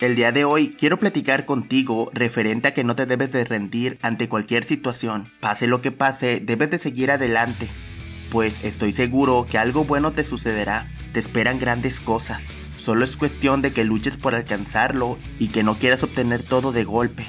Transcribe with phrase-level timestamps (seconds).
[0.00, 3.98] El día de hoy quiero platicar contigo referente a que no te debes de rendir
[4.00, 5.30] ante cualquier situación.
[5.40, 7.68] Pase lo que pase, debes de seguir adelante.
[8.30, 10.90] Pues estoy seguro que algo bueno te sucederá.
[11.12, 12.54] Te esperan grandes cosas.
[12.78, 16.84] Solo es cuestión de que luches por alcanzarlo y que no quieras obtener todo de
[16.84, 17.26] golpe.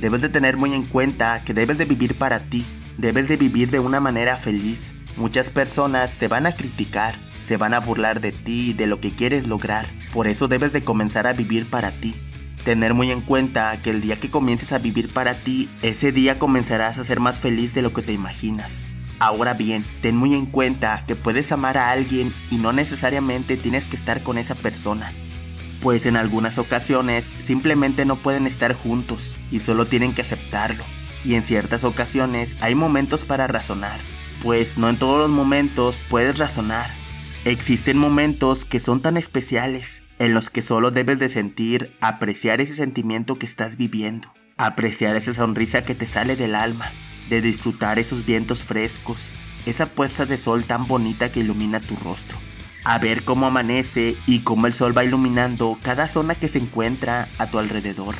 [0.00, 2.64] Debes de tener muy en cuenta que debes de vivir para ti.
[2.98, 4.94] Debes de vivir de una manera feliz.
[5.16, 9.12] Muchas personas te van a criticar, se van a burlar de ti de lo que
[9.12, 12.14] quieres lograr por eso debes de comenzar a vivir para ti.
[12.64, 16.38] Tener muy en cuenta que el día que comiences a vivir para ti, ese día
[16.38, 18.86] comenzarás a ser más feliz de lo que te imaginas.
[19.18, 23.86] Ahora bien, ten muy en cuenta que puedes amar a alguien y no necesariamente tienes
[23.86, 25.12] que estar con esa persona.
[25.82, 30.84] Pues en algunas ocasiones simplemente no pueden estar juntos y solo tienen que aceptarlo.
[31.24, 34.00] Y en ciertas ocasiones hay momentos para razonar,
[34.42, 36.99] pues no en todos los momentos puedes razonar
[37.46, 42.74] Existen momentos que son tan especiales en los que solo debes de sentir, apreciar ese
[42.74, 46.92] sentimiento que estás viviendo, apreciar esa sonrisa que te sale del alma,
[47.30, 49.32] de disfrutar esos vientos frescos,
[49.64, 52.36] esa puesta de sol tan bonita que ilumina tu rostro,
[52.84, 57.30] a ver cómo amanece y cómo el sol va iluminando cada zona que se encuentra
[57.38, 58.16] a tu alrededor.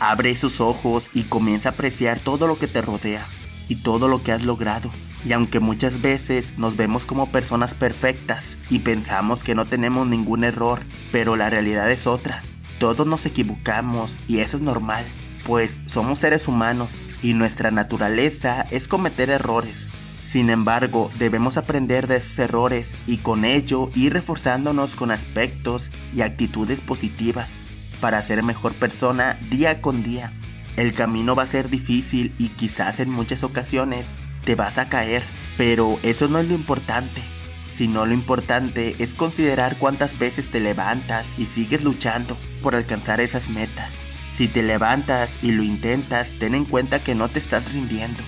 [0.00, 3.24] Abre esos ojos y comienza a apreciar todo lo que te rodea
[3.68, 4.90] y todo lo que has logrado.
[5.24, 10.44] Y aunque muchas veces nos vemos como personas perfectas y pensamos que no tenemos ningún
[10.44, 12.42] error, pero la realidad es otra.
[12.78, 15.04] Todos nos equivocamos y eso es normal,
[15.46, 19.90] pues somos seres humanos y nuestra naturaleza es cometer errores.
[20.22, 26.22] Sin embargo, debemos aprender de esos errores y con ello ir reforzándonos con aspectos y
[26.22, 27.60] actitudes positivas
[28.00, 30.32] para ser mejor persona día con día.
[30.76, 35.22] El camino va a ser difícil y quizás en muchas ocasiones te vas a caer,
[35.56, 37.22] pero eso no es lo importante,
[37.70, 43.48] sino lo importante es considerar cuántas veces te levantas y sigues luchando por alcanzar esas
[43.48, 44.04] metas.
[44.32, 48.22] Si te levantas y lo intentas, ten en cuenta que no te estás rindiendo.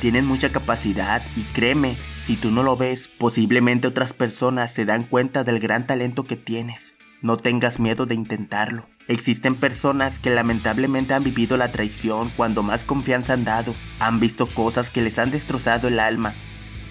[0.00, 5.04] Tienes mucha capacidad y créeme, si tú no lo ves, posiblemente otras personas se dan
[5.04, 6.96] cuenta del gran talento que tienes.
[7.22, 8.86] No tengas miedo de intentarlo.
[9.10, 14.46] Existen personas que lamentablemente han vivido la traición cuando más confianza han dado, han visto
[14.46, 16.36] cosas que les han destrozado el alma,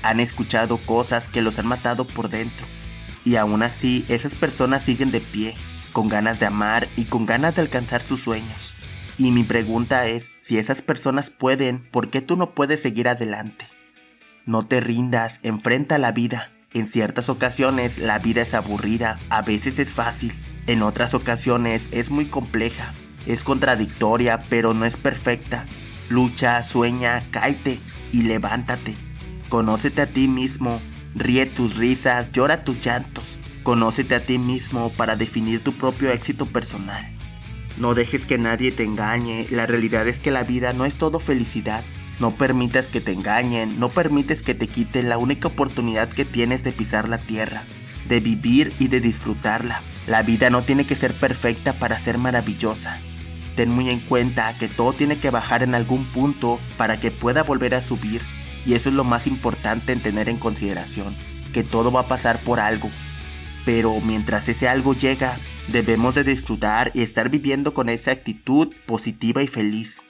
[0.04, 2.66] han escuchado cosas que los han matado por dentro.
[3.24, 5.56] Y aún así, esas personas siguen de pie,
[5.94, 8.74] con ganas de amar y con ganas de alcanzar sus sueños.
[9.18, 13.66] Y mi pregunta es, si esas personas pueden, ¿por qué tú no puedes seguir adelante?
[14.46, 16.52] No te rindas, enfrenta la vida.
[16.74, 20.38] En ciertas ocasiones la vida es aburrida, a veces es fácil,
[20.70, 22.94] en otras ocasiones es muy compleja,
[23.26, 25.66] es contradictoria, pero no es perfecta.
[26.10, 27.80] Lucha, sueña, cáete
[28.12, 28.96] y levántate.
[29.50, 30.80] Conócete a ti mismo,
[31.16, 33.40] ríe tus risas, llora tus llantos.
[33.64, 37.04] Conócete a ti mismo para definir tu propio éxito personal.
[37.78, 41.20] No dejes que nadie te engañe, la realidad es que la vida no es todo
[41.20, 41.84] felicidad.
[42.20, 46.64] No permitas que te engañen, no permites que te quiten la única oportunidad que tienes
[46.64, 47.64] de pisar la tierra,
[48.10, 49.82] de vivir y de disfrutarla.
[50.08, 53.00] La vida no tiene que ser perfecta para ser maravillosa.
[53.56, 57.44] Ten muy en cuenta que todo tiene que bajar en algún punto para que pueda
[57.44, 58.22] volver a subir
[58.66, 61.16] y eso es lo más importante en tener en consideración,
[61.54, 62.90] que todo va a pasar por algo.
[63.66, 65.38] Pero mientras ese algo llega,
[65.68, 70.06] debemos de disfrutar y estar viviendo con esa actitud positiva y feliz.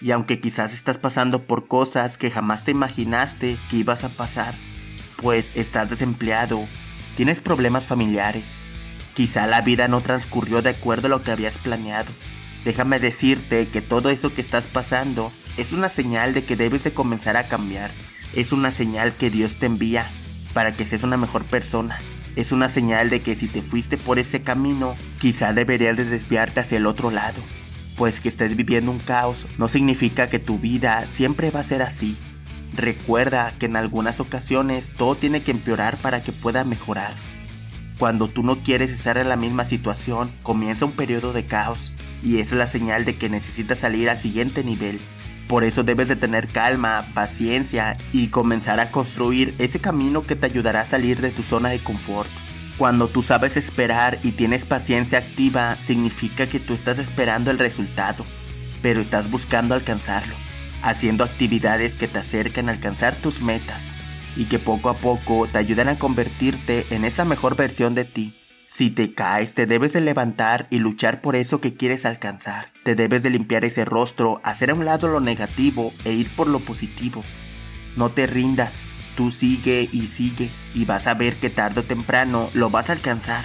[0.00, 4.54] Y aunque quizás estás pasando por cosas que jamás te imaginaste que ibas a pasar,
[5.16, 6.66] pues estás desempleado,
[7.18, 8.58] tienes problemas familiares,
[9.18, 12.12] Quizá la vida no transcurrió de acuerdo a lo que habías planeado.
[12.64, 16.94] Déjame decirte que todo eso que estás pasando es una señal de que debes de
[16.94, 17.90] comenzar a cambiar.
[18.36, 20.06] Es una señal que Dios te envía
[20.54, 21.98] para que seas una mejor persona.
[22.36, 26.60] Es una señal de que si te fuiste por ese camino, quizá deberías de desviarte
[26.60, 27.42] hacia el otro lado.
[27.96, 31.82] Pues que estés viviendo un caos no significa que tu vida siempre va a ser
[31.82, 32.16] así.
[32.74, 37.14] Recuerda que en algunas ocasiones todo tiene que empeorar para que pueda mejorar.
[37.98, 42.38] Cuando tú no quieres estar en la misma situación, comienza un periodo de caos y
[42.38, 45.00] es la señal de que necesitas salir al siguiente nivel.
[45.48, 50.46] Por eso debes de tener calma, paciencia y comenzar a construir ese camino que te
[50.46, 52.28] ayudará a salir de tu zona de confort.
[52.76, 58.24] Cuando tú sabes esperar y tienes paciencia activa, significa que tú estás esperando el resultado,
[58.82, 60.34] pero estás buscando alcanzarlo,
[60.82, 63.94] haciendo actividades que te acercan a alcanzar tus metas
[64.36, 68.34] y que poco a poco te ayudan a convertirte en esa mejor versión de ti.
[68.68, 72.70] Si te caes, te debes de levantar y luchar por eso que quieres alcanzar.
[72.84, 76.48] Te debes de limpiar ese rostro, hacer a un lado lo negativo e ir por
[76.48, 77.24] lo positivo.
[77.96, 78.84] No te rindas,
[79.16, 82.92] tú sigue y sigue y vas a ver que tarde o temprano lo vas a
[82.92, 83.44] alcanzar.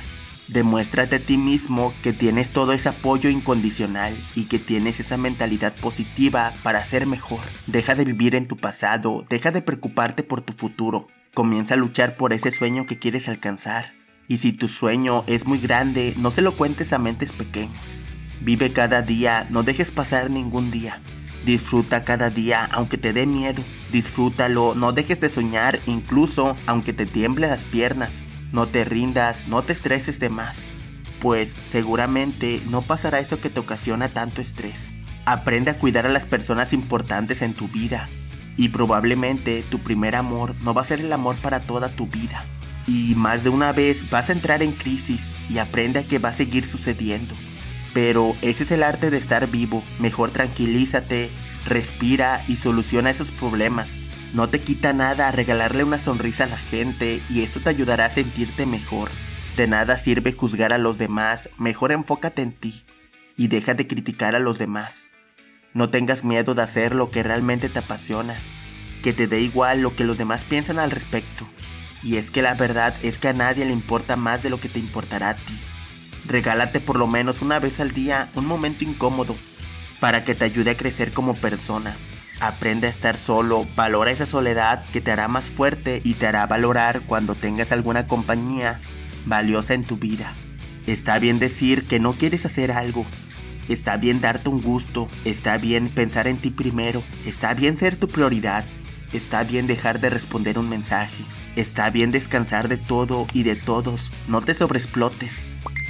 [0.54, 5.74] Demuéstrate a ti mismo que tienes todo ese apoyo incondicional y que tienes esa mentalidad
[5.74, 7.40] positiva para ser mejor.
[7.66, 11.08] Deja de vivir en tu pasado, deja de preocuparte por tu futuro.
[11.34, 13.94] Comienza a luchar por ese sueño que quieres alcanzar.
[14.28, 18.04] Y si tu sueño es muy grande, no se lo cuentes a mentes pequeñas.
[18.40, 21.02] Vive cada día, no dejes pasar ningún día.
[21.48, 23.64] Disfruta cada día aunque te dé miedo.
[23.92, 28.28] Disfrútalo, no dejes de soñar incluso aunque te tiemblen las piernas.
[28.54, 30.68] No te rindas, no te estreses de más,
[31.20, 34.94] pues seguramente no pasará eso que te ocasiona tanto estrés.
[35.26, 38.08] Aprende a cuidar a las personas importantes en tu vida
[38.56, 42.46] y probablemente tu primer amor no va a ser el amor para toda tu vida.
[42.86, 46.30] Y más de una vez vas a entrar en crisis y aprende a que va
[46.30, 47.34] a seguir sucediendo.
[47.92, 49.84] Pero ese es el arte de estar vivo.
[49.98, 51.32] Mejor tranquilízate,
[51.66, 54.00] respira y soluciona esos problemas.
[54.34, 58.12] No te quita nada regalarle una sonrisa a la gente y eso te ayudará a
[58.12, 59.12] sentirte mejor.
[59.56, 62.84] De nada sirve juzgar a los demás, mejor enfócate en ti
[63.38, 65.12] y deja de criticar a los demás.
[65.76, 68.36] No tengas miedo de hacer lo que realmente te apasiona,
[69.04, 71.48] que te dé igual lo que los demás piensan al respecto.
[72.02, 74.68] Y es que la verdad es que a nadie le importa más de lo que
[74.68, 75.60] te importará a ti.
[76.28, 79.36] Regálate por lo menos una vez al día un momento incómodo
[80.00, 81.96] para que te ayude a crecer como persona.
[82.40, 86.46] Aprende a estar solo, valora esa soledad que te hará más fuerte y te hará
[86.46, 88.82] valorar cuando tengas alguna compañía
[89.26, 90.34] valiosa en tu vida.
[90.88, 93.06] Está bien decir que no quieres hacer algo.
[93.70, 95.10] Está bien darte un gusto.
[95.24, 97.04] Está bien pensar en ti primero.
[97.26, 98.66] Está bien ser tu prioridad.
[99.14, 101.24] Está bien dejar de responder un mensaje.
[101.56, 104.12] Está bien descansar de todo y de todos.
[104.28, 105.48] No te sobreexplotes.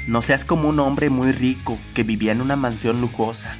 [0.07, 3.57] No seas como un hombre muy rico que vivía en una mansión lujosa.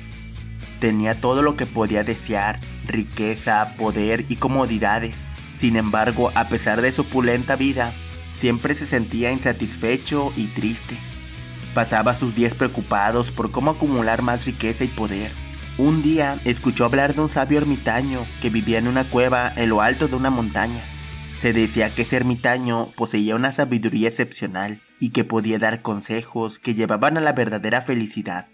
[0.83, 5.30] Tenía todo lo que podía desear, riqueza, poder y comodidades.
[5.56, 7.94] Sin embargo, a pesar de su opulenta vida,
[8.35, 10.97] siempre se sentía insatisfecho y triste.
[11.74, 15.31] Pasaba sus días preocupados por cómo acumular más riqueza y poder.
[15.77, 19.80] Un día escuchó hablar de un sabio ermitaño que vivía en una cueva en lo
[19.80, 20.81] alto de una montaña.
[21.38, 26.75] Se decía que ese ermitaño poseía una sabiduría excepcional y que podía dar consejos que
[26.75, 28.47] llevaban a la verdadera felicidad.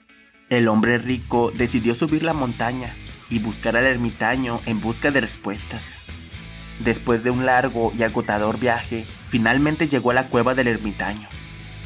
[0.50, 2.96] El hombre rico decidió subir la montaña
[3.30, 6.00] y buscar al ermitaño en busca de respuestas.
[6.80, 11.28] Después de un largo y agotador viaje, finalmente llegó a la cueva del ermitaño.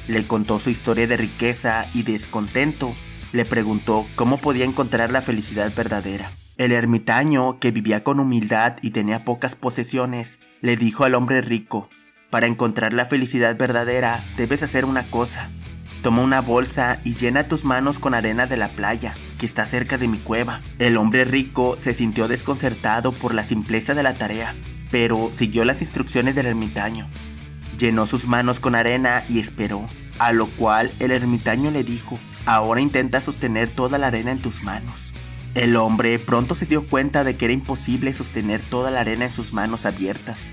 [0.08, 2.94] Le contó su historia de riqueza y descontento.
[3.34, 6.32] Le preguntó cómo podía encontrar la felicidad verdadera.
[6.58, 11.90] El ermitaño, que vivía con humildad y tenía pocas posesiones, le dijo al hombre rico,
[12.30, 15.50] para encontrar la felicidad verdadera debes hacer una cosa.
[16.04, 19.98] Toma una bolsa y llena tus manos con arena de la playa, que está cerca
[19.98, 20.60] de mi cueva.
[20.78, 24.54] El hombre rico se sintió desconcertado por la simpleza de la tarea,
[24.92, 27.08] pero siguió las instrucciones del ermitaño.
[27.80, 29.88] Llenó sus manos con arena y esperó,
[30.20, 34.62] a lo cual el ermitaño le dijo, ahora intenta sostener toda la arena en tus
[34.62, 35.14] manos.
[35.56, 39.32] El hombre pronto se dio cuenta de que era imposible sostener toda la arena en
[39.32, 40.52] sus manos abiertas.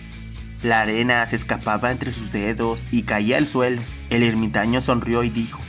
[0.62, 3.80] La arena se escapaba entre sus dedos y caía al suelo.
[4.10, 5.60] El ermitaño sonrió y dijo,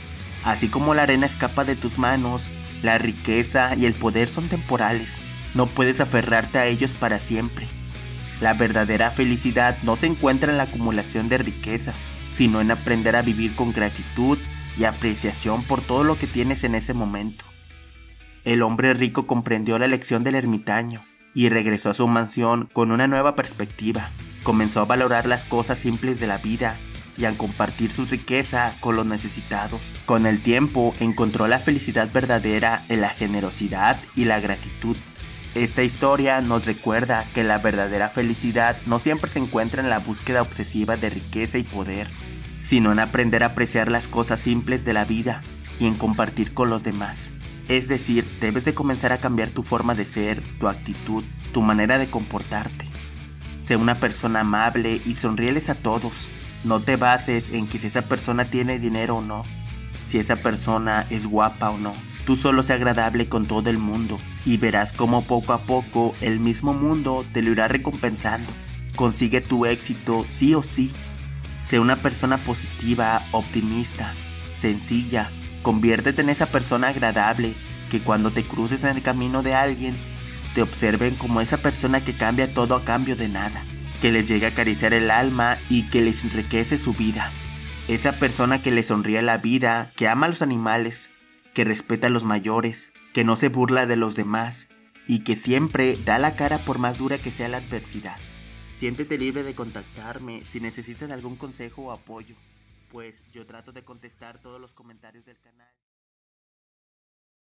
[0.44, 2.50] así como la arena escapa de tus manos,
[2.82, 5.18] la riqueza y el poder son temporales.
[5.54, 7.66] No puedes aferrarte a ellos para siempre.
[8.40, 13.22] La verdadera felicidad no se encuentra en la acumulación de riquezas, sino en aprender a
[13.22, 14.38] vivir con gratitud
[14.78, 17.44] y apreciación por todo lo que tienes en ese momento.
[18.44, 21.02] El hombre rico comprendió la lección del ermitaño
[21.34, 24.10] y regresó a su mansión con una nueva perspectiva.
[24.42, 26.78] Comenzó a valorar las cosas simples de la vida
[27.16, 29.92] y a compartir su riqueza con los necesitados.
[30.06, 34.96] Con el tiempo encontró la felicidad verdadera en la generosidad y la gratitud.
[35.54, 40.40] Esta historia nos recuerda que la verdadera felicidad no siempre se encuentra en la búsqueda
[40.40, 42.08] obsesiva de riqueza y poder,
[42.62, 45.42] sino en aprender a apreciar las cosas simples de la vida
[45.78, 47.32] y en compartir con los demás.
[47.68, 51.22] Es decir, debes de comenzar a cambiar tu forma de ser, tu actitud,
[51.52, 52.91] tu manera de comportarte.
[53.62, 56.28] Sé una persona amable y sonríeles a todos.
[56.64, 59.44] No te bases en que si esa persona tiene dinero o no,
[60.04, 61.94] si esa persona es guapa o no.
[62.26, 66.40] Tú solo sé agradable con todo el mundo y verás cómo poco a poco el
[66.40, 68.50] mismo mundo te lo irá recompensando.
[68.96, 70.92] Consigue tu éxito sí o sí.
[71.64, 74.12] Sé una persona positiva, optimista,
[74.52, 75.30] sencilla.
[75.62, 77.54] Conviértete en esa persona agradable
[77.90, 79.94] que cuando te cruces en el camino de alguien
[80.54, 83.62] te observen como esa persona que cambia todo a cambio de nada,
[84.00, 87.30] que les llega a acariciar el alma y que les enriquece su vida.
[87.88, 91.10] Esa persona que le sonríe la vida, que ama a los animales,
[91.54, 94.70] que respeta a los mayores, que no se burla de los demás
[95.08, 98.16] y que siempre da la cara por más dura que sea la adversidad.
[98.72, 102.34] Siéntete libre de contactarme si necesitas algún consejo o apoyo.
[102.90, 105.72] pues yo trato de contestar todos los comentarios del canal.